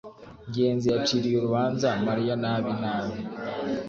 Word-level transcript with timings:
ngenzi 0.49 0.87
yaciriye 0.93 1.35
urubanza 1.37 1.89
mariya 2.05 2.33
nabi 2.43 2.71
nabi 2.81 3.17